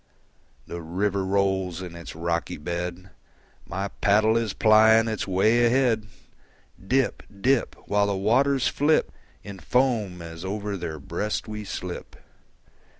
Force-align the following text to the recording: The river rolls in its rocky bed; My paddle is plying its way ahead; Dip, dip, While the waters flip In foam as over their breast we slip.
The 0.65 0.81
river 0.81 1.23
rolls 1.23 1.79
in 1.83 1.95
its 1.95 2.15
rocky 2.15 2.57
bed; 2.57 3.11
My 3.67 3.89
paddle 3.89 4.35
is 4.35 4.51
plying 4.51 5.07
its 5.07 5.27
way 5.27 5.63
ahead; 5.63 6.07
Dip, 6.83 7.21
dip, 7.39 7.75
While 7.87 8.07
the 8.07 8.17
waters 8.17 8.67
flip 8.67 9.11
In 9.43 9.59
foam 9.59 10.19
as 10.19 10.43
over 10.43 10.75
their 10.75 10.97
breast 10.97 11.47
we 11.47 11.63
slip. 11.63 12.15